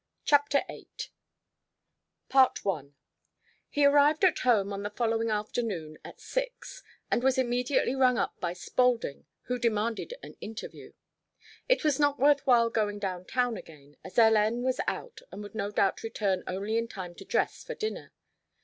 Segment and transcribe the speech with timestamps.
[0.25, 0.87] CHAPTER VIII
[2.33, 2.81] I
[3.69, 6.81] He arrived at home on the following afternoon at six
[7.11, 10.93] and was immediately rung up by Spaulding, who demanded an interview.
[11.69, 15.53] It was not worth while going down town again, as Hélène was out and would
[15.53, 18.11] no doubt return only in time to dress for dinner.